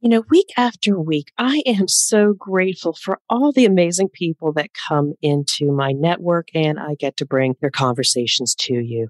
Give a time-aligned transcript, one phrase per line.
[0.00, 4.70] You know, week after week, I am so grateful for all the amazing people that
[4.88, 9.08] come into my network and I get to bring their conversations to you.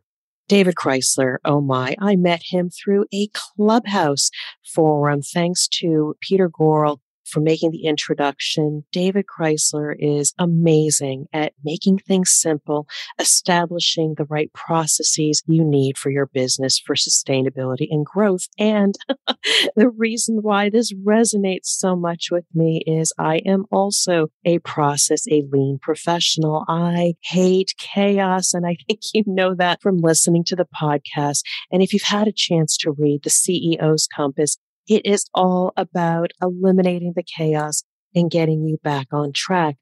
[0.48, 4.30] David Crysler, oh my, I met him through a clubhouse
[4.64, 8.84] forum thanks to Peter Gorel for making the introduction.
[8.92, 12.86] David Crysler is amazing at making things simple,
[13.18, 18.48] establishing the right processes you need for your business for sustainability and growth.
[18.58, 18.94] And
[19.76, 25.26] the reason why this resonates so much with me is I am also a process,
[25.28, 26.64] a lean professional.
[26.68, 28.54] I hate chaos.
[28.54, 31.42] And I think you know that from listening to the podcast.
[31.70, 34.56] And if you've had a chance to read the CEO's Compass,
[34.88, 37.84] it is all about eliminating the chaos
[38.14, 39.76] and getting you back on track.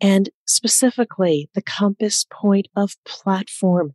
[0.00, 3.94] And specifically, the compass point of platform.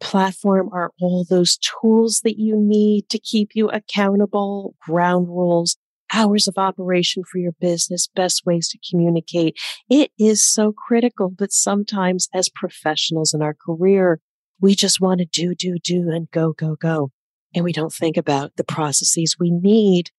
[0.00, 5.76] Platform are all those tools that you need to keep you accountable, ground rules,
[6.12, 9.56] hours of operation for your business, best ways to communicate.
[9.88, 14.20] It is so critical, but sometimes as professionals in our career,
[14.60, 17.10] we just want to do, do, do and go, go, go
[17.54, 20.10] and we don't think about the processes we need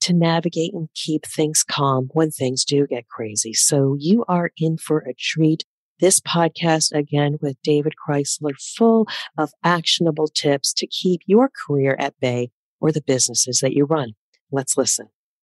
[0.00, 3.52] to navigate and keep things calm when things do get crazy.
[3.52, 5.64] So you are in for a treat.
[6.00, 12.18] This podcast again with David Crysler, full of actionable tips to keep your career at
[12.20, 14.14] bay or the businesses that you run.
[14.50, 15.08] Let's listen.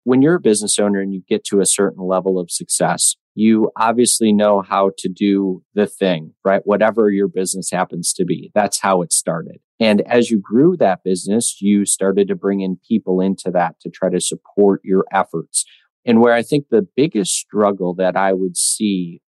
[0.04, 3.72] When you're a business owner and you get to a certain level of success, you
[3.78, 6.62] obviously know how to do the thing, right?
[6.66, 8.52] Whatever your business happens to be.
[8.54, 9.58] That's how it started.
[9.80, 13.90] And as you grew that business, you started to bring in people into that to
[13.90, 15.66] try to support your efforts.
[16.06, 19.22] And where I think the biggest struggle that I would see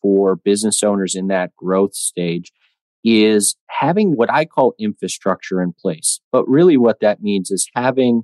[0.00, 2.52] for business owners in that growth stage
[3.02, 6.20] is having what I call infrastructure in place.
[6.30, 8.22] But really what that means is having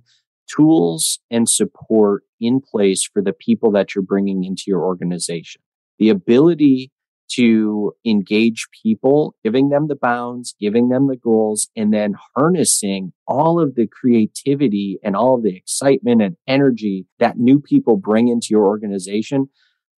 [0.54, 5.62] tools and support in place for the people that you're bringing into your organization.
[5.98, 6.92] The ability
[7.28, 13.60] to engage people, giving them the bounds, giving them the goals, and then harnessing all
[13.60, 18.48] of the creativity and all of the excitement and energy that new people bring into
[18.50, 19.48] your organization,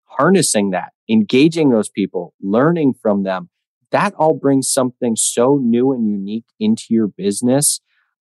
[0.05, 3.51] harnessing that, engaging those people, learning from them.
[3.91, 7.81] That all brings something so new and unique into your business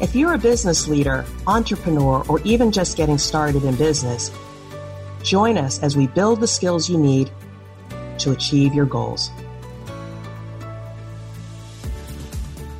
[0.00, 4.30] If you're a business leader, entrepreneur, or even just getting started in business,
[5.22, 7.30] join us as we build the skills you need
[8.20, 9.30] to achieve your goals.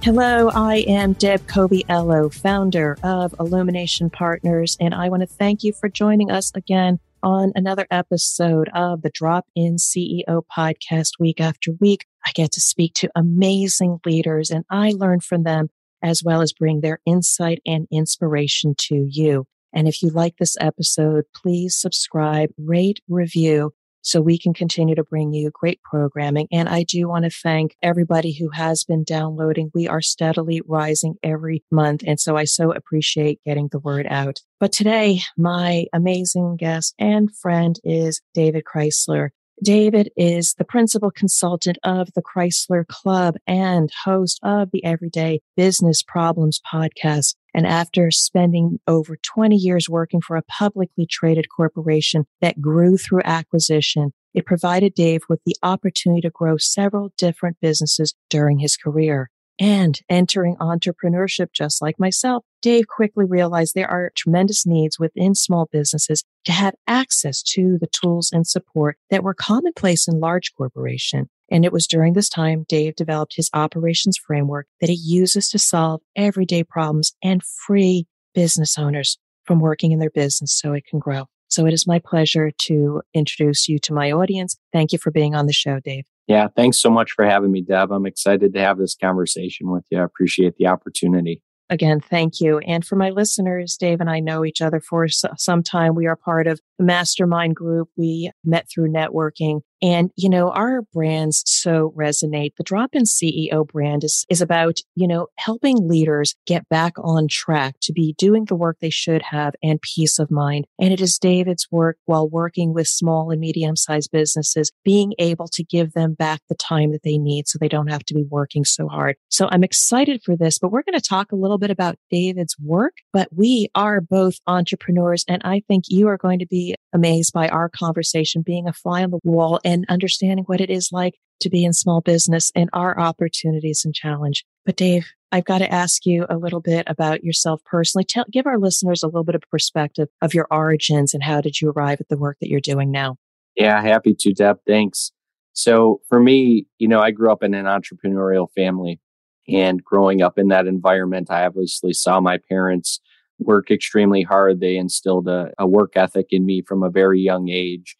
[0.02, 5.74] Hello, I am Deb Coviello, founder of Illumination Partners, and I want to thank you
[5.74, 11.72] for joining us again on another episode of the Drop In CEO podcast week after
[11.80, 12.06] week.
[12.24, 15.68] I get to speak to amazing leaders and I learn from them
[16.02, 19.46] as well as bring their insight and inspiration to you.
[19.72, 23.72] And if you like this episode, please subscribe, rate, review
[24.02, 26.48] so we can continue to bring you great programming.
[26.50, 29.70] And I do want to thank everybody who has been downloading.
[29.74, 32.02] We are steadily rising every month.
[32.06, 34.40] And so I so appreciate getting the word out.
[34.58, 39.30] But today, my amazing guest and friend is David Crysler.
[39.62, 46.02] David is the principal consultant of the Crysler Club and host of the Everyday Business
[46.02, 47.34] Problems podcast.
[47.52, 53.20] And after spending over 20 years working for a publicly traded corporation that grew through
[53.24, 59.30] acquisition, it provided Dave with the opportunity to grow several different businesses during his career
[59.60, 65.68] and entering entrepreneurship just like myself, Dave quickly realized there are tremendous needs within small
[65.70, 71.28] businesses to have access to the tools and support that were commonplace in large corporation.
[71.50, 75.58] And it was during this time Dave developed his operations framework that he uses to
[75.58, 81.00] solve everyday problems and free business owners from working in their business so it can
[81.00, 81.26] grow.
[81.48, 84.56] So it is my pleasure to introduce you to my audience.
[84.72, 86.04] Thank you for being on the show, Dave.
[86.30, 87.90] Yeah, thanks so much for having me, Deb.
[87.90, 89.98] I'm excited to have this conversation with you.
[89.98, 91.42] I appreciate the opportunity.
[91.70, 92.58] Again, thank you.
[92.58, 95.96] And for my listeners, Dave and I know each other for some time.
[95.96, 97.88] We are part of the mastermind group.
[97.96, 102.52] We met through networking And, you know, our brands so resonate.
[102.56, 107.28] The Drop In CEO brand is, is about, you know, helping leaders get back on
[107.28, 110.66] track to be doing the work they should have and peace of mind.
[110.78, 115.48] And it is David's work while working with small and medium sized businesses, being able
[115.48, 118.24] to give them back the time that they need so they don't have to be
[118.28, 119.16] working so hard.
[119.28, 122.56] So I'm excited for this, but we're going to talk a little bit about David's
[122.58, 127.32] work, but we are both entrepreneurs and I think you are going to be amazed
[127.32, 131.14] by our conversation being a fly on the wall and understanding what it is like
[131.40, 134.44] to be in small business and our opportunities and challenge.
[134.66, 138.04] But Dave, I've got to ask you a little bit about yourself personally.
[138.04, 141.60] Tell, give our listeners a little bit of perspective of your origins and how did
[141.60, 143.16] you arrive at the work that you're doing now?
[143.56, 144.58] Yeah, happy to, Deb.
[144.66, 145.12] Thanks.
[145.52, 149.00] So for me, you know, I grew up in an entrepreneurial family
[149.48, 153.00] and growing up in that environment, I obviously saw my parents
[153.38, 154.60] work extremely hard.
[154.60, 157.96] They instilled a, a work ethic in me from a very young age.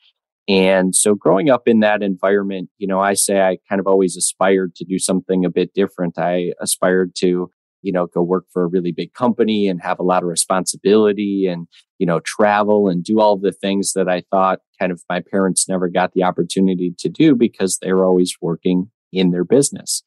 [0.51, 4.17] And so growing up in that environment, you know, I say I kind of always
[4.17, 6.19] aspired to do something a bit different.
[6.19, 7.53] I aspired to,
[7.83, 11.47] you know, go work for a really big company and have a lot of responsibility
[11.47, 11.69] and,
[11.99, 15.69] you know, travel and do all the things that I thought kind of my parents
[15.69, 20.03] never got the opportunity to do because they were always working in their business.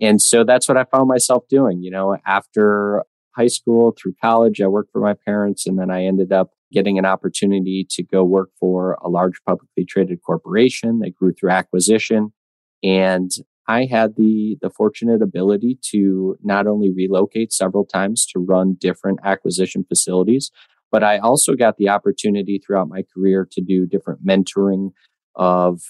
[0.00, 1.82] And so that's what I found myself doing.
[1.82, 3.02] You know, after
[3.34, 6.98] high school through college, I worked for my parents and then I ended up getting
[6.98, 10.98] an opportunity to go work for a large publicly traded corporation.
[11.00, 12.32] that grew through acquisition.
[12.82, 13.30] And
[13.66, 19.20] I had the, the fortunate ability to not only relocate several times to run different
[19.24, 20.50] acquisition facilities,
[20.90, 24.92] but I also got the opportunity throughout my career to do different mentoring
[25.34, 25.82] of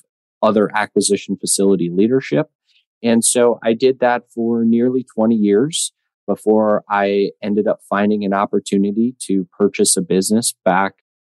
[0.43, 2.51] other acquisition facility leadership.
[3.03, 5.93] And so I did that for nearly 20 years
[6.29, 10.93] before I ended up finding an opportunity to purchase a business back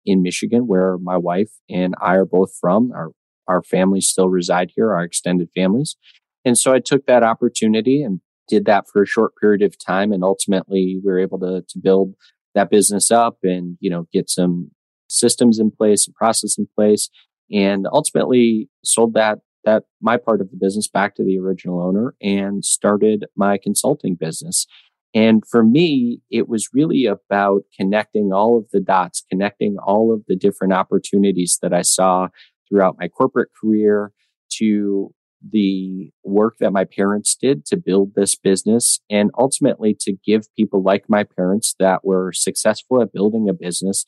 [0.05, 2.91] in Michigan, where my wife and I are both from.
[2.91, 3.11] Our,
[3.47, 5.95] our families still reside here, our extended families.
[6.43, 10.11] And so I took that opportunity and did that for a short period of time.
[10.11, 12.15] And ultimately we were able to, to build
[12.53, 14.71] that business up and, you know, get some
[15.07, 17.09] systems in place, and process in place,
[17.51, 22.15] and ultimately sold that that my part of the business back to the original owner
[22.21, 24.65] and started my consulting business.
[25.13, 30.23] And for me, it was really about connecting all of the dots, connecting all of
[30.27, 32.29] the different opportunities that I saw
[32.69, 34.13] throughout my corporate career
[34.57, 35.13] to
[35.49, 40.83] the work that my parents did to build this business and ultimately to give people
[40.83, 44.05] like my parents that were successful at building a business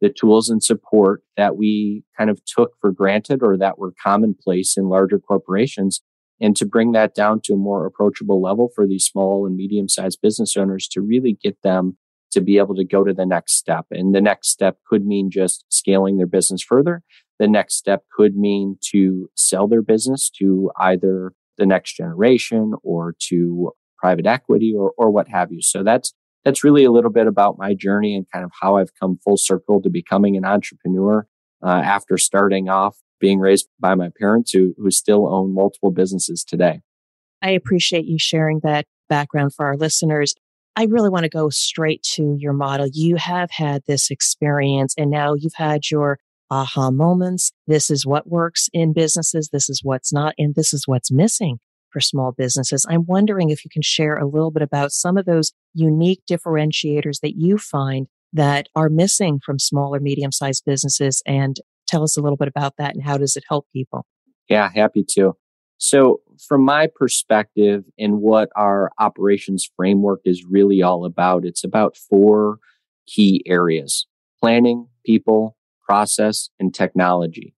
[0.00, 4.76] the tools and support that we kind of took for granted or that were commonplace
[4.76, 6.02] in larger corporations
[6.40, 9.88] and to bring that down to a more approachable level for these small and medium
[9.88, 11.96] sized business owners to really get them
[12.32, 13.86] to be able to go to the next step.
[13.92, 17.02] And the next step could mean just scaling their business further.
[17.38, 23.14] The next step could mean to sell their business to either the next generation or
[23.28, 25.62] to private equity or, or what have you.
[25.62, 26.12] So that's
[26.44, 29.36] that's really a little bit about my journey and kind of how I've come full
[29.36, 31.26] circle to becoming an entrepreneur
[31.64, 36.44] uh, after starting off being raised by my parents who, who still own multiple businesses
[36.44, 36.82] today.
[37.40, 40.34] I appreciate you sharing that background for our listeners.
[40.76, 42.88] I really want to go straight to your model.
[42.92, 46.18] You have had this experience and now you've had your
[46.50, 47.52] aha moments.
[47.66, 49.48] This is what works in businesses.
[49.52, 50.34] This is what's not.
[50.36, 51.58] And this is what's missing
[51.94, 52.84] for small businesses.
[52.90, 57.20] I'm wondering if you can share a little bit about some of those unique differentiators
[57.22, 61.56] that you find that are missing from small or medium sized businesses and
[61.86, 64.04] tell us a little bit about that and how does it help people?
[64.48, 65.36] Yeah, happy to.
[65.78, 71.96] So, from my perspective, and what our operations framework is really all about, it's about
[71.96, 72.58] four
[73.06, 74.06] key areas
[74.40, 77.54] planning, people, process, and technology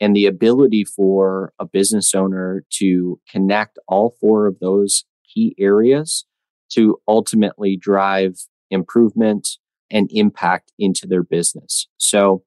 [0.00, 6.24] and the ability for a business owner to connect all four of those key areas
[6.70, 8.36] to ultimately drive
[8.70, 9.48] improvement
[9.90, 11.88] and impact into their business.
[11.96, 12.42] So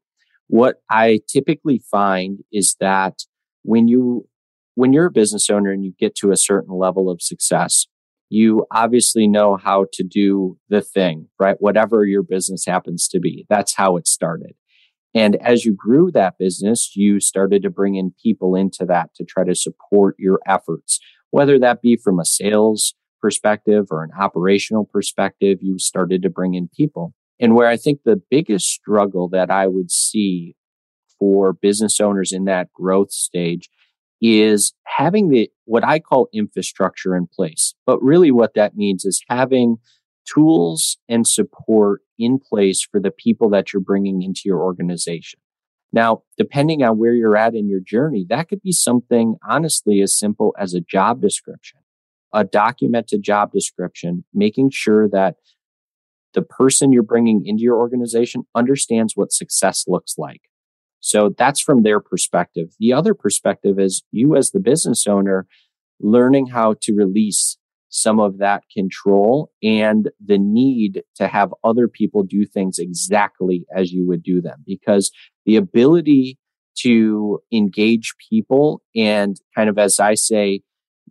[0.47, 3.23] what I typically find is that
[3.63, 4.27] when you
[4.75, 7.87] when you're a business owner and you get to a certain level of success,
[8.29, 11.57] you obviously know how to do the thing, right?
[11.59, 13.45] Whatever your business happens to be.
[13.49, 14.53] That's how it started.
[15.13, 19.25] And as you grew that business, you started to bring in people into that to
[19.25, 20.99] try to support your efforts,
[21.31, 26.55] whether that be from a sales perspective or an operational perspective, you started to bring
[26.55, 27.13] in people.
[27.39, 30.55] And where I think the biggest struggle that I would see
[31.19, 33.69] for business owners in that growth stage
[34.21, 37.73] is having the what I call infrastructure in place.
[37.85, 39.77] But really what that means is having
[40.33, 45.39] tools and support in place for the people that you're bringing into your organization.
[45.93, 50.17] Now, depending on where you're at in your journey, that could be something honestly as
[50.17, 51.79] simple as a job description,
[52.33, 55.35] a documented job description, making sure that
[56.33, 60.41] the person you're bringing into your organization understands what success looks like.
[61.01, 62.69] So that's from their perspective.
[62.79, 65.47] The other perspective is you as the business owner
[65.99, 67.57] learning how to release
[67.91, 73.91] some of that control and the need to have other people do things exactly as
[73.91, 74.63] you would do them.
[74.65, 75.11] Because
[75.45, 76.39] the ability
[76.79, 80.61] to engage people and kind of, as I say,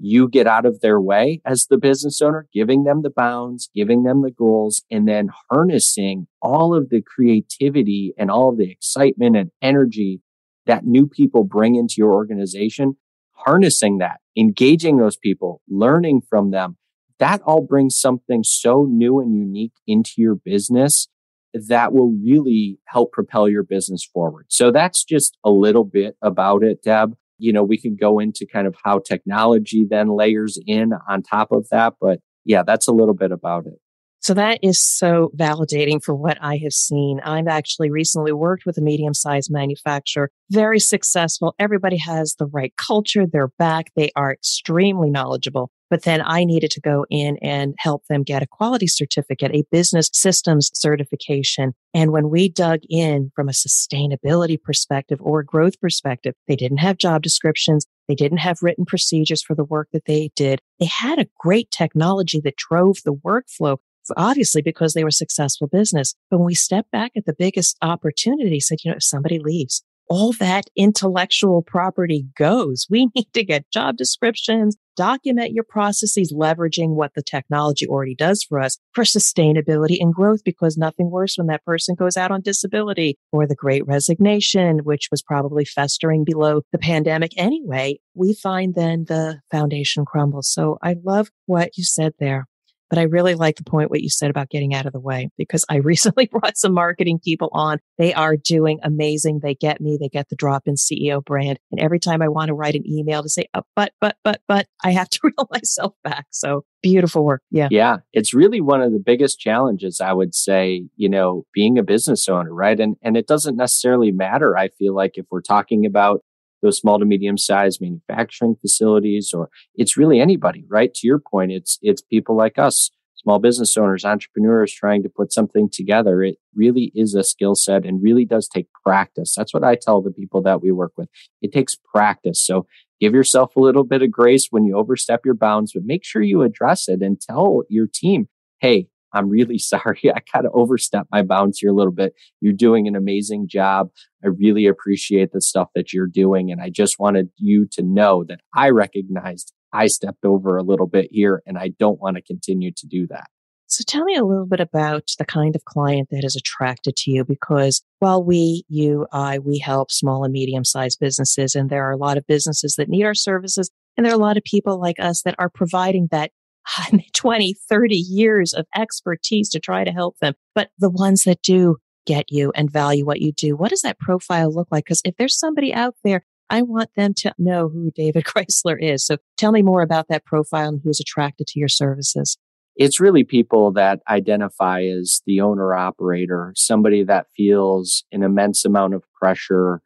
[0.03, 4.05] you get out of their way as the business owner, giving them the bounds, giving
[4.05, 9.37] them the goals, and then harnessing all of the creativity and all of the excitement
[9.37, 10.23] and energy
[10.65, 12.97] that new people bring into your organization,
[13.33, 16.77] harnessing that, engaging those people, learning from them.
[17.19, 21.09] That all brings something so new and unique into your business
[21.53, 24.47] that will really help propel your business forward.
[24.49, 27.15] So that's just a little bit about it, Deb.
[27.39, 31.53] You know, we can go into kind of how technology then layers in on top
[31.53, 31.95] of that.
[32.01, 33.79] But yeah, that's a little bit about it.
[34.21, 37.21] So that is so validating for what I have seen.
[37.25, 41.55] I've actually recently worked with a medium sized manufacturer, very successful.
[41.59, 43.25] Everybody has the right culture.
[43.27, 43.91] They're back.
[43.97, 45.71] They are extremely knowledgeable.
[45.89, 49.65] But then I needed to go in and help them get a quality certificate, a
[49.73, 51.73] business systems certification.
[51.93, 56.99] And when we dug in from a sustainability perspective or growth perspective, they didn't have
[56.99, 57.87] job descriptions.
[58.07, 60.61] They didn't have written procedures for the work that they did.
[60.79, 63.79] They had a great technology that drove the workflow,
[64.17, 66.15] obviously because they were successful business.
[66.31, 69.83] But when we stepped back at the biggest opportunity, said, you know, if somebody leaves,
[70.11, 72.87] all that intellectual property goes.
[72.91, 78.43] We need to get job descriptions, document your processes, leveraging what the technology already does
[78.43, 82.43] for us for sustainability and growth, because nothing worse when that person goes out on
[82.43, 87.99] disability or the great resignation, which was probably festering below the pandemic anyway.
[88.15, 90.49] We find then the foundation crumbles.
[90.49, 92.47] So I love what you said there.
[92.91, 95.31] But I really like the point what you said about getting out of the way
[95.39, 97.79] because I recently brought some marketing people on.
[97.97, 99.41] They are doing amazing.
[99.43, 99.97] They get me.
[99.99, 101.59] They get the drop in CEO brand.
[101.71, 104.43] And every time I want to write an email to say, oh, but, but, but,
[104.49, 106.27] but I have to reel myself back.
[106.31, 107.43] So beautiful work.
[107.51, 107.69] Yeah.
[107.71, 107.99] Yeah.
[108.13, 112.29] It's really one of the biggest challenges, I would say, you know, being a business
[112.29, 112.79] owner, right?
[112.79, 114.57] And, and it doesn't necessarily matter.
[114.57, 116.23] I feel like if we're talking about
[116.63, 120.93] those small to medium sized manufacturing facilities, or it's really anybody, right?
[120.95, 125.33] To your point, it's, it's people like us, small business owners, entrepreneurs trying to put
[125.33, 126.23] something together.
[126.23, 129.35] It really is a skill set and really does take practice.
[129.37, 131.09] That's what I tell the people that we work with.
[131.43, 132.41] It takes practice.
[132.45, 132.67] So
[133.01, 136.23] give yourself a little bit of grace when you overstep your bounds, but make sure
[136.23, 138.29] you address it and tell your team,
[138.61, 140.01] Hey, I'm really sorry.
[140.15, 142.15] I kind of overstepped my bounds here a little bit.
[142.41, 143.91] You're doing an amazing job.
[144.25, 146.51] I really appreciate the stuff that you're doing.
[146.51, 150.87] And I just wanted you to know that I recognized I stepped over a little
[150.87, 153.29] bit here and I don't want to continue to do that.
[153.67, 157.13] So tell me a little bit about the kind of client that is attracted to
[157.13, 161.85] you because while we, you, I, we help small and medium sized businesses and there
[161.85, 164.43] are a lot of businesses that need our services and there are a lot of
[164.43, 166.33] people like us that are providing that
[167.15, 170.35] 20, 30 years of expertise to try to help them.
[170.55, 171.77] But the ones that do
[172.07, 174.85] get you and value what you do, what does that profile look like?
[174.85, 179.07] Because if there's somebody out there, I want them to know who David Crysler is.
[179.07, 182.37] So tell me more about that profile and who's attracted to your services.
[182.77, 188.95] It's really people that identify as the owner operator, somebody that feels an immense amount
[188.95, 189.83] of pressure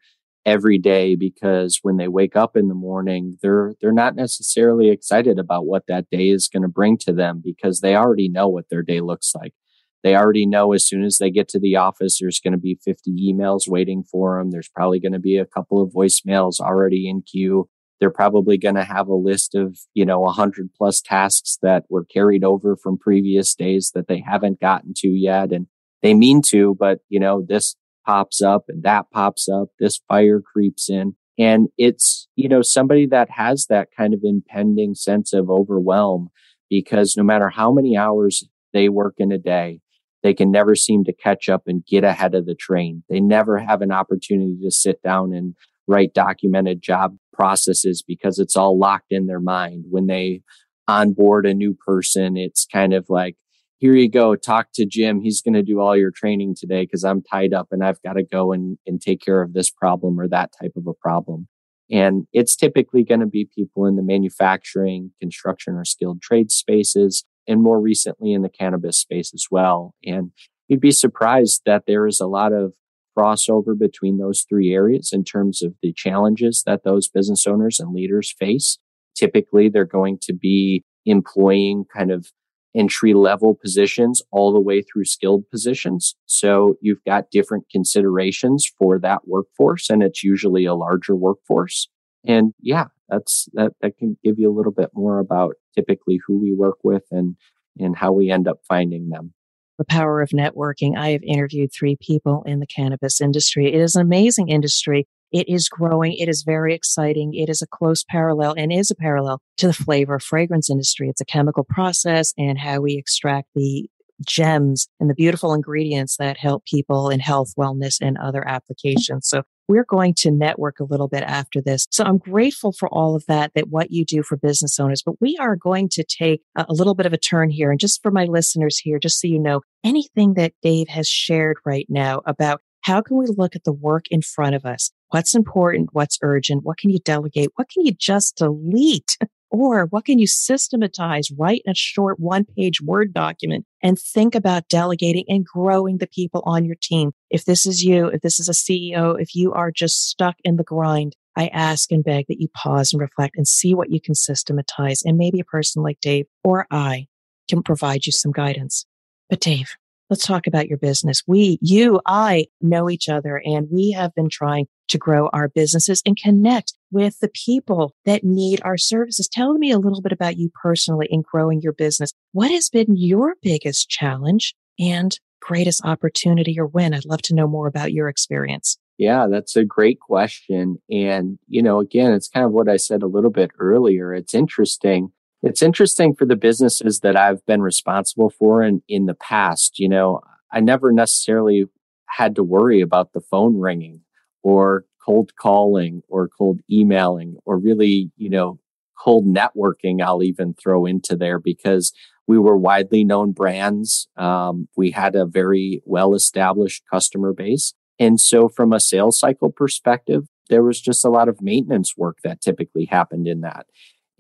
[0.46, 5.38] every day because when they wake up in the morning they're they're not necessarily excited
[5.38, 8.68] about what that day is going to bring to them because they already know what
[8.70, 9.54] their day looks like.
[10.02, 12.78] They already know as soon as they get to the office there's going to be
[12.84, 17.08] 50 emails waiting for them there's probably going to be a couple of voicemails already
[17.08, 17.68] in queue.
[18.00, 22.04] They're probably going to have a list of you know 100 plus tasks that were
[22.04, 25.68] carried over from previous days that they haven't gotten to yet and
[26.02, 29.68] they mean to but you know this pops up and that pops up.
[29.78, 31.14] This fire creeps in.
[31.38, 36.28] And it's, you know, somebody that has that kind of impending sense of overwhelm
[36.70, 39.80] because no matter how many hours they work in a day,
[40.22, 43.02] they can never seem to catch up and get ahead of the train.
[43.08, 45.54] They never have an opportunity to sit down and
[45.86, 49.84] write documented job processes because it's all locked in their mind.
[49.90, 50.40] When they
[50.88, 53.36] onboard a new person, it's kind of like,
[53.84, 55.20] here you go, talk to Jim.
[55.20, 58.14] He's going to do all your training today because I'm tied up and I've got
[58.14, 61.48] to go and, and take care of this problem or that type of a problem.
[61.90, 67.26] And it's typically going to be people in the manufacturing, construction, or skilled trade spaces,
[67.46, 69.92] and more recently in the cannabis space as well.
[70.02, 70.30] And
[70.66, 72.72] you'd be surprised that there is a lot of
[73.14, 77.94] crossover between those three areas in terms of the challenges that those business owners and
[77.94, 78.78] leaders face.
[79.14, 82.28] Typically, they're going to be employing kind of
[82.76, 86.16] entry level positions all the way through skilled positions.
[86.26, 91.88] So you've got different considerations for that workforce and it's usually a larger workforce.
[92.26, 96.40] And yeah, that's that that can give you a little bit more about typically who
[96.40, 97.36] we work with and
[97.78, 99.34] and how we end up finding them
[99.78, 100.96] the power of networking.
[100.96, 103.66] I have interviewed three people in the cannabis industry.
[103.72, 105.06] It is an amazing industry.
[105.34, 106.12] It is growing.
[106.12, 107.34] It is very exciting.
[107.34, 111.08] It is a close parallel and is a parallel to the flavor fragrance industry.
[111.08, 113.90] It's a chemical process and how we extract the
[114.24, 119.28] gems and the beautiful ingredients that help people in health, wellness, and other applications.
[119.28, 121.88] So we're going to network a little bit after this.
[121.90, 125.20] So I'm grateful for all of that, that what you do for business owners, but
[125.20, 127.72] we are going to take a, little bit of a turn here.
[127.72, 131.56] And just for my listeners here, just so you know, anything that Dave has shared
[131.64, 134.90] right now about how can we look at the work in front of us?
[135.08, 135.90] What's important?
[135.92, 136.64] What's urgent?
[136.64, 137.48] What can you delegate?
[137.56, 139.18] What can you just delete?
[139.50, 144.34] Or what can you systematize, write in a short one page Word document and think
[144.34, 147.12] about delegating and growing the people on your team?
[147.30, 150.56] If this is you, if this is a CEO, if you are just stuck in
[150.56, 154.00] the grind, I ask and beg that you pause and reflect and see what you
[154.00, 155.02] can systematize.
[155.04, 157.06] And maybe a person like Dave or I
[157.48, 158.86] can provide you some guidance.
[159.30, 159.76] But Dave,
[160.10, 161.22] let's talk about your business.
[161.26, 166.02] We, you, I know each other and we have been trying to grow our businesses
[166.04, 169.28] and connect with the people that need our services.
[169.28, 172.12] Tell me a little bit about you personally in growing your business.
[172.32, 176.94] What has been your biggest challenge and greatest opportunity or win?
[176.94, 178.78] I'd love to know more about your experience.
[178.98, 180.76] Yeah, that's a great question.
[180.90, 184.14] And, you know, again, it's kind of what I said a little bit earlier.
[184.14, 185.10] It's interesting
[185.44, 189.78] it's interesting for the businesses that I've been responsible for in, in the past.
[189.78, 190.20] You know,
[190.52, 191.66] I never necessarily
[192.08, 194.00] had to worry about the phone ringing
[194.42, 198.58] or cold calling or cold emailing or really, you know,
[198.98, 200.00] cold networking.
[200.02, 201.92] I'll even throw into there because
[202.26, 204.08] we were widely known brands.
[204.16, 207.74] Um, we had a very well established customer base.
[207.98, 212.18] And so from a sales cycle perspective, there was just a lot of maintenance work
[212.24, 213.66] that typically happened in that.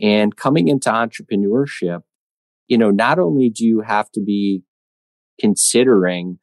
[0.00, 2.02] And coming into entrepreneurship,
[2.66, 4.62] you know, not only do you have to be
[5.38, 6.38] considering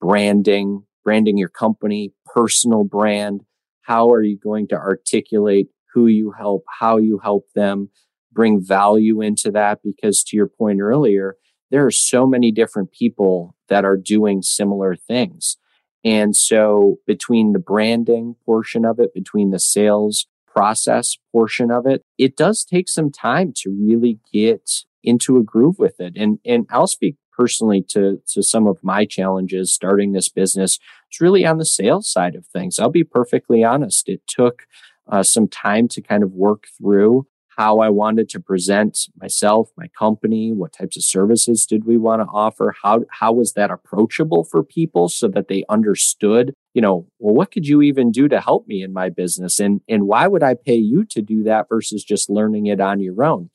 [0.00, 3.42] branding, branding your company, personal brand,
[3.82, 7.90] how are you going to articulate who you help, how you help them,
[8.32, 9.80] bring value into that?
[9.82, 11.36] Because to your point earlier,
[11.70, 15.56] there are so many different people that are doing similar things.
[16.04, 20.26] And so between the branding portion of it, between the sales
[20.56, 24.70] process portion of it, it does take some time to really get
[25.04, 26.14] into a groove with it.
[26.16, 30.78] And, and I'll speak personally to, to some of my challenges starting this business.
[31.10, 32.78] It's really on the sales side of things.
[32.78, 34.08] I'll be perfectly honest.
[34.08, 34.62] It took
[35.06, 39.88] uh, some time to kind of work through how I wanted to present myself, my
[39.98, 44.44] company, what types of services did we want to offer, how how was that approachable
[44.44, 48.40] for people so that they understood, you know, well what could you even do to
[48.40, 51.66] help me in my business and and why would I pay you to do that
[51.68, 53.50] versus just learning it on your own?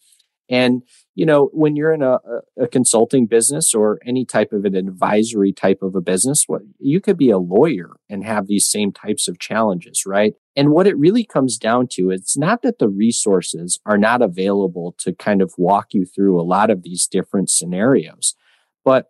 [0.49, 2.19] And, you know, when you're in a,
[2.59, 7.01] a consulting business or any type of an advisory type of a business, what you
[7.01, 10.33] could be a lawyer and have these same types of challenges, right?
[10.55, 14.95] And what it really comes down to, it's not that the resources are not available
[14.99, 18.33] to kind of walk you through a lot of these different scenarios.
[18.85, 19.07] But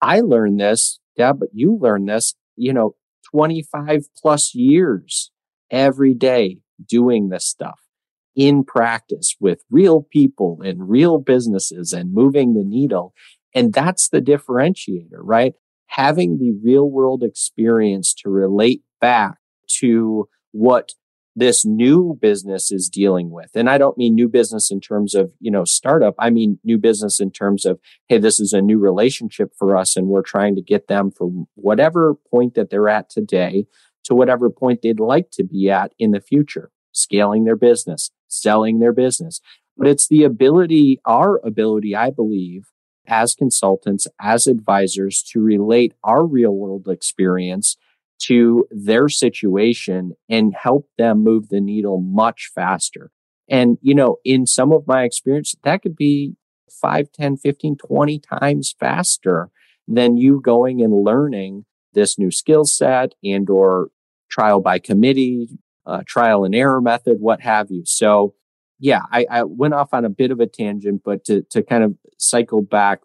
[0.00, 2.94] I learned this, yeah, but you learned this, you know,
[3.30, 5.30] 25 plus years
[5.70, 7.87] every day doing this stuff
[8.36, 13.12] in practice with real people and real businesses and moving the needle.
[13.54, 15.54] And that's the differentiator, right?
[15.88, 19.38] Having the real world experience to relate back
[19.80, 20.92] to what
[21.38, 23.50] this new business is dealing with.
[23.54, 26.14] And I don't mean new business in terms of, you know, startup.
[26.18, 29.96] I mean new business in terms of, hey, this is a new relationship for us
[29.96, 33.66] and we're trying to get them from whatever point that they're at today
[34.04, 38.78] to whatever point they'd like to be at in the future, scaling their business, selling
[38.78, 39.40] their business.
[39.76, 42.66] But it's the ability, our ability, I believe,
[43.06, 47.76] as consultants, as advisors to relate our real world experience
[48.20, 53.10] to their situation and help them move the needle much faster.
[53.48, 56.34] And, you know, in some of my experience, that could be
[56.70, 59.48] 5, 10, 15, 20 times faster
[59.86, 61.64] than you going and learning
[61.94, 63.88] this new skill set and or
[64.30, 65.48] trial by committee,
[65.88, 67.82] uh, trial and error method, what have you.
[67.84, 68.34] So
[68.78, 71.82] yeah, I, I went off on a bit of a tangent, but to, to kind
[71.82, 73.00] of cycle back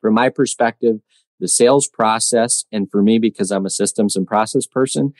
[0.00, 0.96] from my perspective,
[1.40, 2.64] the sales process.
[2.72, 5.12] And for me, because I'm a systems and process person,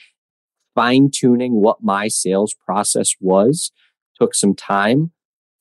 [0.74, 3.72] fine tuning what my sales process was
[4.18, 5.12] took some time,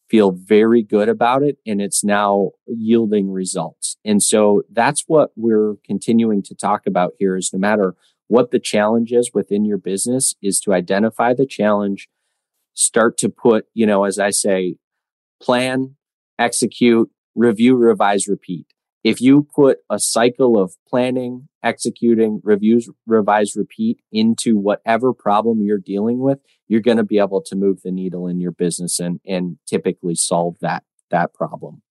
[0.09, 3.97] feel very good about it, and it's now yielding results.
[4.05, 7.95] And so that's what we're continuing to talk about here is no matter
[8.27, 12.09] what the challenge is within your business is to identify the challenge,
[12.73, 14.75] start to put, you know, as I say,
[15.41, 15.95] plan,
[16.37, 18.67] execute, review, revise, repeat.
[19.03, 25.77] If you put a cycle of planning, executing, reviews, revise, repeat into whatever problem you're
[25.77, 29.21] dealing with, you're going to be able to move the needle in your business and,
[29.25, 31.81] and typically solve that, that problem.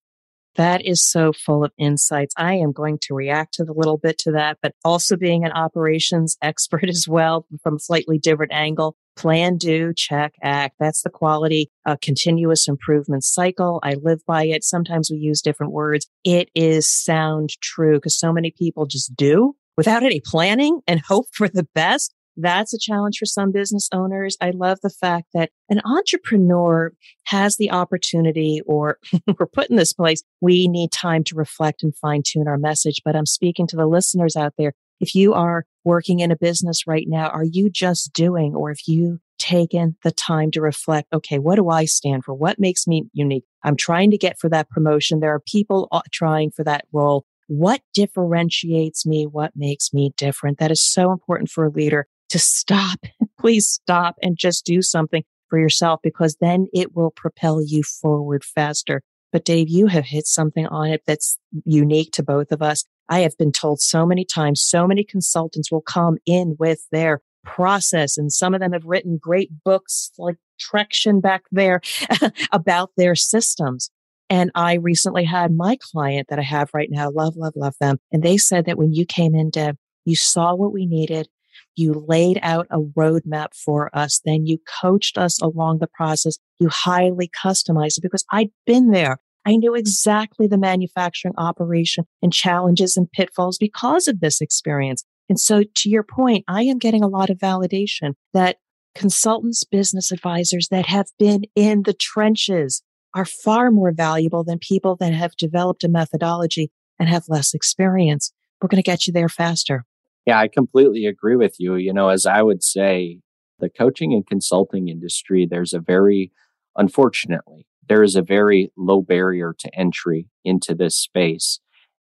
[0.56, 2.34] That is so full of insights.
[2.36, 5.52] I am going to react to the little bit to that, but also being an
[5.52, 8.96] operations expert as well from a slightly different angle.
[9.16, 10.76] Plan, do, check, act.
[10.78, 13.80] That's the quality, uh, continuous improvement cycle.
[13.82, 14.62] I live by it.
[14.62, 16.06] Sometimes we use different words.
[16.24, 21.26] It is sound true because so many people just do without any planning and hope
[21.32, 22.14] for the best.
[22.36, 24.36] That's a challenge for some business owners.
[24.40, 26.92] I love the fact that an entrepreneur
[27.24, 28.98] has the opportunity or
[29.38, 30.22] we're put in this place.
[30.40, 33.00] We need time to reflect and fine tune our message.
[33.04, 34.74] But I'm speaking to the listeners out there.
[35.00, 38.80] If you are working in a business right now, are you just doing or have
[38.86, 41.08] you taken the time to reflect?
[41.12, 42.34] Okay, what do I stand for?
[42.34, 43.44] What makes me unique?
[43.62, 45.20] I'm trying to get for that promotion.
[45.20, 47.24] There are people uh, trying for that role.
[47.48, 49.26] What differentiates me?
[49.26, 50.58] What makes me different?
[50.58, 52.98] That is so important for a leader to stop.
[53.40, 58.44] Please stop and just do something for yourself because then it will propel you forward
[58.44, 59.02] faster.
[59.32, 62.84] But Dave, you have hit something on it that's unique to both of us.
[63.08, 67.20] I have been told so many times, so many consultants will come in with their
[67.44, 71.80] process and some of them have written great books like Traction back there
[72.52, 73.90] about their systems.
[74.28, 77.98] And I recently had my client that I have right now, love, love, love them.
[78.10, 81.28] And they said that when you came in, Deb, you saw what we needed.
[81.76, 84.20] You laid out a roadmap for us.
[84.24, 86.38] Then you coached us along the process.
[86.58, 89.18] You highly customized it because I'd been there.
[89.46, 95.04] I knew exactly the manufacturing operation and challenges and pitfalls because of this experience.
[95.28, 98.56] And so to your point, I am getting a lot of validation that
[98.94, 102.82] consultants, business advisors that have been in the trenches
[103.14, 108.32] are far more valuable than people that have developed a methodology and have less experience.
[108.60, 109.84] We're going to get you there faster.
[110.26, 111.76] Yeah, I completely agree with you.
[111.76, 113.20] You know, as I would say,
[113.60, 116.32] the coaching and consulting industry, there's a very,
[116.76, 121.60] unfortunately, there is a very low barrier to entry into this space.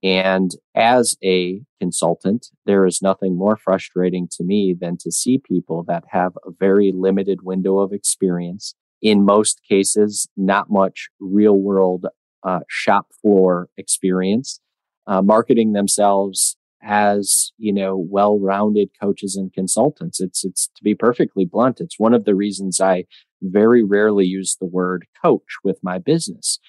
[0.03, 5.83] And as a consultant, there is nothing more frustrating to me than to see people
[5.87, 8.75] that have a very limited window of experience.
[9.01, 12.05] In most cases, not much real world
[12.43, 14.61] uh, shop floor experience,
[15.07, 20.21] uh, marketing themselves as you know well-rounded coaches and consultants.
[20.21, 23.05] It's it's to be perfectly blunt it's one of the reasons i
[23.41, 26.59] very rarely use the word coach with my business.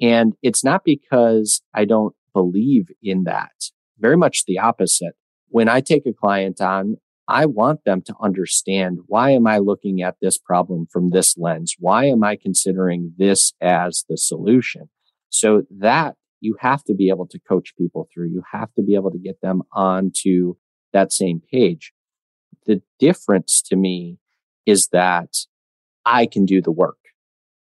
[0.00, 3.52] And it's not because i don't believe in that.
[3.98, 5.14] Very much the opposite.
[5.48, 10.02] When i take a client on i want them to understand why am i looking
[10.02, 11.76] at this problem from this lens?
[11.78, 14.90] Why am i considering this as the solution?
[15.30, 18.28] So that you have to be able to coach people through.
[18.28, 20.54] You have to be able to get them onto
[20.92, 21.92] that same page.
[22.66, 24.18] The difference to me
[24.66, 25.30] is that
[26.04, 26.98] I can do the work.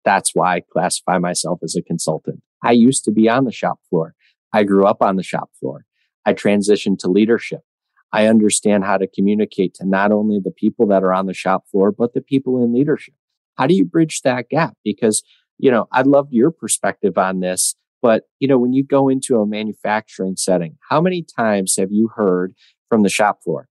[0.05, 2.41] That's why I classify myself as a consultant.
[2.63, 4.15] I used to be on the shop floor.
[4.53, 5.85] I grew up on the shop floor.
[6.25, 7.61] I transitioned to leadership.
[8.13, 11.65] I understand how to communicate to not only the people that are on the shop
[11.71, 13.15] floor, but the people in leadership.
[13.57, 14.75] How do you bridge that gap?
[14.85, 15.25] Because,
[15.59, 17.75] you know, I'd love your perspective on this.
[18.01, 22.11] But, you know, when you go into a manufacturing setting, how many times have you
[22.15, 22.55] heard
[22.89, 23.69] from the shop floor?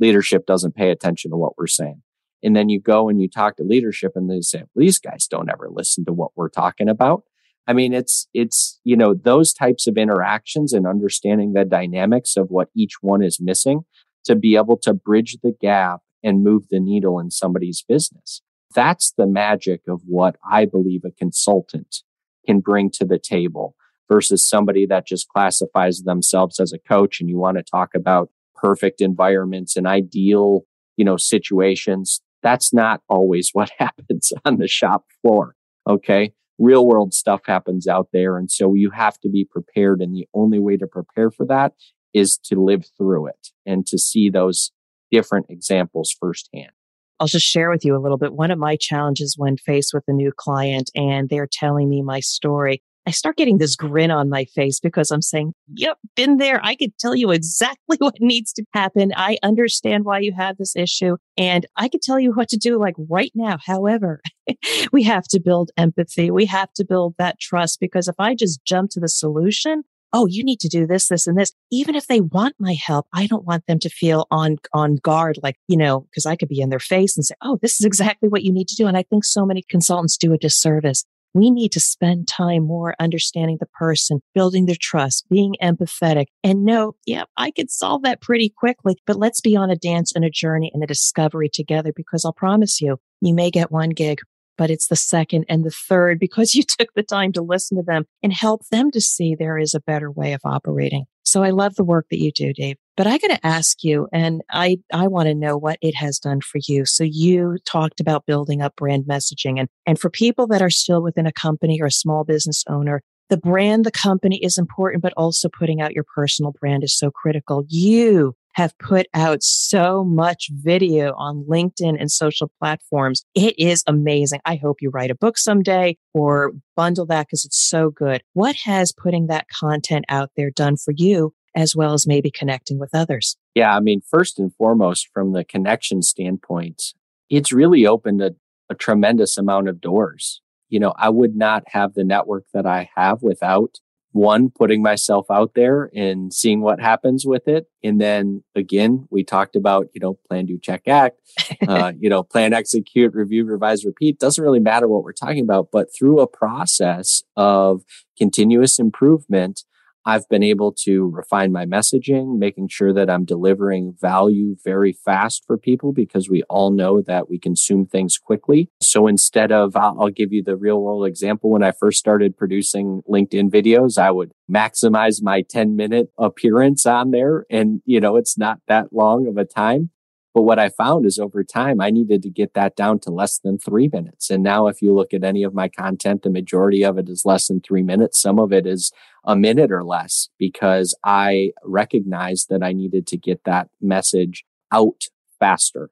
[0.00, 2.02] Leadership doesn't pay attention to what we're saying.
[2.42, 5.26] And then you go and you talk to leadership and they say, well, these guys
[5.26, 7.22] don't ever listen to what we're talking about.
[7.66, 12.48] I mean, it's, it's, you know, those types of interactions and understanding the dynamics of
[12.48, 13.82] what each one is missing
[14.24, 18.40] to be able to bridge the gap and move the needle in somebody's business.
[18.74, 22.02] That's the magic of what I believe a consultant
[22.48, 23.74] can bring to the table
[24.10, 28.30] versus somebody that just classifies themselves as a coach and you want to talk about
[28.54, 30.62] perfect environments and ideal,
[30.96, 32.20] you know, situations.
[32.42, 35.54] That's not always what happens on the shop floor.
[35.88, 36.32] Okay.
[36.58, 38.36] Real world stuff happens out there.
[38.36, 40.00] And so you have to be prepared.
[40.00, 41.74] And the only way to prepare for that
[42.12, 44.72] is to live through it and to see those
[45.10, 46.72] different examples firsthand.
[47.20, 48.32] I'll just share with you a little bit.
[48.32, 52.20] One of my challenges when faced with a new client and they're telling me my
[52.20, 56.60] story, I start getting this grin on my face because I'm saying, yep, been there.
[56.62, 59.12] I could tell you exactly what needs to happen.
[59.16, 62.78] I understand why you have this issue and I could tell you what to do
[62.78, 63.56] like right now.
[63.64, 64.20] However,
[64.92, 66.30] we have to build empathy.
[66.30, 70.26] We have to build that trust because if I just jump to the solution, oh,
[70.26, 71.52] you need to do this, this, and this.
[71.70, 75.38] Even if they want my help, I don't want them to feel on, on guard,
[75.42, 77.86] like, you know, because I could be in their face and say, oh, this is
[77.86, 78.86] exactly what you need to do.
[78.86, 81.04] And I think so many consultants do a disservice.
[81.34, 86.64] We need to spend time more understanding the person, building their trust, being empathetic and
[86.64, 90.24] know, yeah, I could solve that pretty quickly, but let's be on a dance and
[90.24, 94.20] a journey and a discovery together because I'll promise you, you may get one gig,
[94.58, 97.82] but it's the second and the third because you took the time to listen to
[97.82, 101.06] them and help them to see there is a better way of operating.
[101.22, 102.76] So I love the work that you do, Dave.
[102.96, 106.18] But I got to ask you, and I, I want to know what it has
[106.18, 106.86] done for you.
[106.86, 111.02] So you talked about building up brand messaging and, and for people that are still
[111.02, 115.12] within a company or a small business owner, the brand, the company is important, but
[115.18, 117.64] also putting out your personal brand is so critical.
[117.68, 123.24] You have put out so much video on LinkedIn and social platforms.
[123.36, 124.40] It is amazing.
[124.44, 128.20] I hope you write a book someday or bundle that because it's so good.
[128.32, 132.80] What has putting that content out there done for you as well as maybe connecting
[132.80, 133.36] with others?
[133.54, 136.82] Yeah, I mean, first and foremost, from the connection standpoint,
[137.30, 138.34] it's really opened a,
[138.68, 140.42] a tremendous amount of doors.
[140.68, 143.78] You know, I would not have the network that I have without
[144.18, 147.66] one, putting myself out there and seeing what happens with it.
[147.82, 151.18] And then again, we talked about, you know, plan, do, check, act,
[151.68, 154.18] uh, you know, plan, execute, review, revise, repeat.
[154.18, 157.82] Doesn't really matter what we're talking about, but through a process of
[158.16, 159.64] continuous improvement,
[160.08, 165.44] I've been able to refine my messaging, making sure that I'm delivering value very fast
[165.46, 168.70] for people because we all know that we consume things quickly.
[168.80, 171.50] So instead of, I'll, give you the real world example.
[171.50, 177.10] When I first started producing LinkedIn videos, I would maximize my 10 minute appearance on
[177.10, 177.44] there.
[177.50, 179.90] And, you know, it's not that long of a time.
[180.38, 183.40] But what I found is over time, I needed to get that down to less
[183.40, 184.30] than three minutes.
[184.30, 187.24] And now, if you look at any of my content, the majority of it is
[187.24, 188.22] less than three minutes.
[188.22, 188.92] Some of it is
[189.24, 195.06] a minute or less because I recognized that I needed to get that message out
[195.40, 195.90] faster.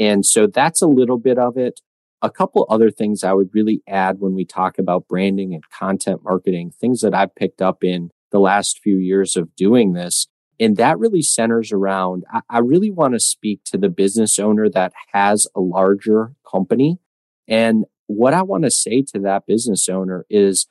[0.00, 1.80] And so that's a little bit of it.
[2.20, 6.24] A couple other things I would really add when we talk about branding and content
[6.24, 10.26] marketing, things that I've picked up in the last few years of doing this
[10.60, 14.68] and that really centers around, I, I really want to speak to the business owner
[14.70, 16.98] that has a larger company.
[17.48, 20.66] And what I want to say to that business owner is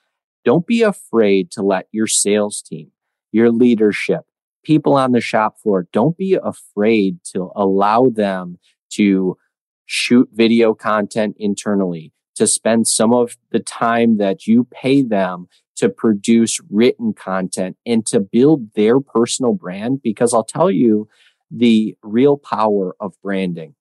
[0.45, 2.91] don't be afraid to let your sales team,
[3.31, 4.21] your leadership,
[4.63, 8.57] people on the shop floor, don't be afraid to allow them
[8.91, 9.37] to
[9.85, 15.89] shoot video content internally, to spend some of the time that you pay them to
[15.89, 20.01] produce written content and to build their personal brand.
[20.01, 21.07] Because I'll tell you
[21.49, 23.75] the real power of branding.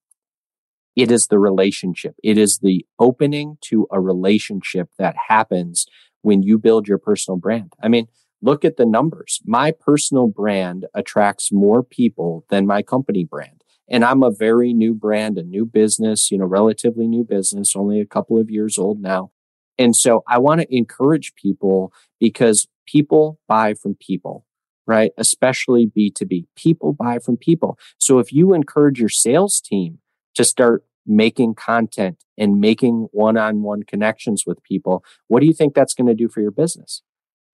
[0.95, 2.15] It is the relationship.
[2.23, 5.87] It is the opening to a relationship that happens
[6.21, 7.73] when you build your personal brand.
[7.83, 8.09] I mean,
[8.43, 9.41] look at the numbers.
[9.45, 13.63] My personal brand attracts more people than my company brand.
[13.89, 18.01] And I'm a very new brand, a new business, you know, relatively new business, only
[18.01, 19.32] a couple of years old now.
[19.79, 24.45] And so I want to encourage people because people buy from people,
[24.87, 25.13] right?
[25.17, 26.47] Especially B2B.
[26.57, 27.79] People buy from people.
[27.99, 29.99] So if you encourage your sales team
[30.35, 35.53] to start making content and making one on one connections with people, what do you
[35.53, 37.03] think that's going to do for your business?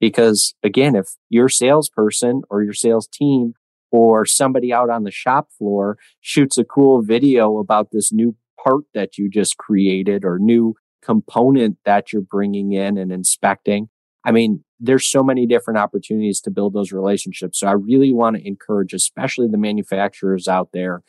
[0.00, 3.54] Because again, if your salesperson or your sales team
[3.90, 8.84] or somebody out on the shop floor shoots a cool video about this new part
[8.94, 13.88] that you just created or new component that you're bringing in and inspecting.
[14.24, 17.60] I mean, there's so many different opportunities to build those relationships.
[17.60, 21.02] So I really want to encourage, especially the manufacturers out there,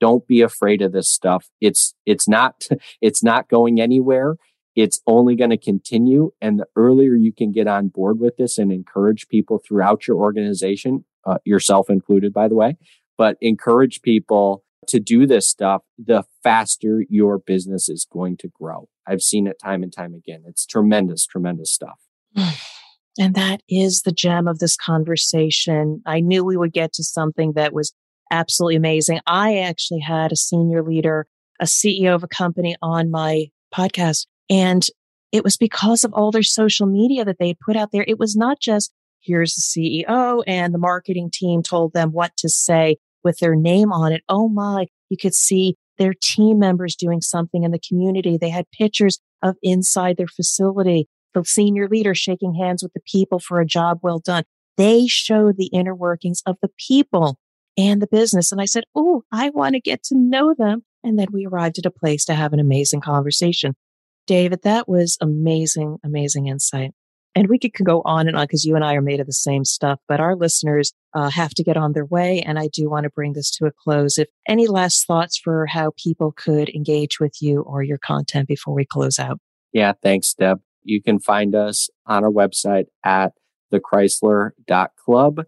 [0.00, 1.48] don't be afraid of this stuff.
[1.60, 2.66] It's, it's not,
[3.00, 4.36] it's not going anywhere.
[4.74, 6.32] It's only going to continue.
[6.40, 10.18] And the earlier you can get on board with this and encourage people throughout your
[10.18, 12.76] organization, uh, yourself included, by the way,
[13.16, 18.88] but encourage people to do this stuff, the faster your business is going to grow.
[19.06, 20.42] I've seen it time and time again.
[20.46, 21.98] It's tremendous, tremendous stuff.
[23.18, 26.02] And that is the gem of this conversation.
[26.04, 27.94] I knew we would get to something that was
[28.30, 29.20] absolutely amazing.
[29.26, 31.26] I actually had a senior leader,
[31.58, 34.84] a CEO of a company on my podcast, and
[35.32, 38.04] it was because of all their social media that they had put out there.
[38.06, 42.48] It was not just here's the CEO and the marketing team told them what to
[42.48, 44.22] say with their name on it.
[44.28, 48.36] Oh my, you could see their team members doing something in the community.
[48.36, 51.08] They had pictures of inside their facility.
[51.34, 54.44] the senior leader shaking hands with the people for a job well done.
[54.76, 57.38] They show the inner workings of the people
[57.76, 58.52] and the business.
[58.52, 60.82] And I said, Oh, I want to get to know them.
[61.04, 63.74] And then we arrived at a place to have an amazing conversation.
[64.26, 66.92] David, that was amazing, amazing insight.
[67.36, 69.32] And we could go on and on because you and I are made of the
[69.34, 72.40] same stuff, but our listeners uh, have to get on their way.
[72.40, 74.16] And I do want to bring this to a close.
[74.16, 78.74] If any last thoughts for how people could engage with you or your content before
[78.74, 79.38] we close out?
[79.74, 80.62] Yeah, thanks, Deb.
[80.82, 83.32] You can find us on our website at
[83.70, 85.40] thecrysler.club.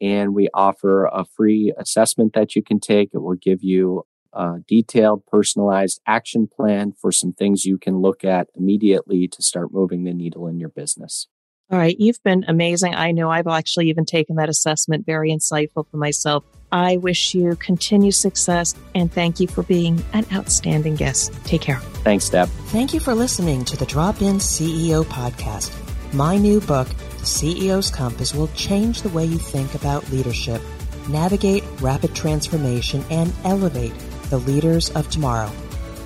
[0.00, 3.10] And we offer a free assessment that you can take.
[3.14, 8.24] It will give you a detailed, personalized action plan for some things you can look
[8.24, 11.28] at immediately to start moving the needle in your business.
[11.70, 11.96] All right.
[11.98, 12.94] You've been amazing.
[12.94, 16.44] I know I've actually even taken that assessment, very insightful for myself.
[16.70, 21.32] I wish you continued success and thank you for being an outstanding guest.
[21.44, 21.78] Take care.
[22.04, 22.48] Thanks, Deb.
[22.68, 25.72] Thank you for listening to the Drop In CEO podcast.
[26.12, 26.86] My new book,
[27.18, 30.62] CEO's Compass will change the way you think about leadership,
[31.08, 33.94] navigate rapid transformation, and elevate
[34.30, 35.50] the leaders of tomorrow.